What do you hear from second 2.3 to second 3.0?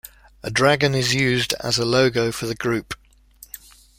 for the group.